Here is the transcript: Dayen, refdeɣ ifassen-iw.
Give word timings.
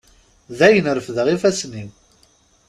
Dayen, 0.59 0.87
refdeɣ 0.97 1.27
ifassen-iw. 1.29 1.89